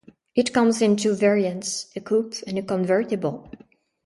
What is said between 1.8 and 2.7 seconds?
a coupe and a